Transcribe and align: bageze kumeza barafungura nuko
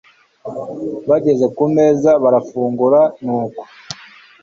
bageze 1.09 1.45
kumeza 1.55 2.11
barafungura 2.23 3.01
nuko 3.23 3.61